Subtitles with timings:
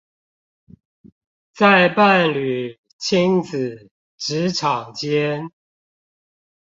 [1.53, 5.51] 在伴侶、親子、職場間